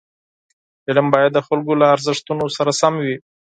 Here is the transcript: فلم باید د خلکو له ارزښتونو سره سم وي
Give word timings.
فلم 0.83 1.05
باید 1.13 1.31
د 1.33 1.39
خلکو 1.47 1.71
له 1.81 1.85
ارزښتونو 1.95 2.45
سره 2.57 2.71
سم 2.81 2.93
وي 3.03 3.15